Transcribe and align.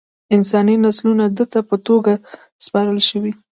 انساني 0.35 0.75
نسلونه 0.85 1.25
ده 1.37 1.45
ته 1.51 1.59
په 1.69 1.75
توګه 1.87 2.13
سپارل 2.65 2.99
شوي. 3.09 3.31